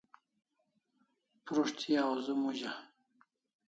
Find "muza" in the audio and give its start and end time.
2.41-2.71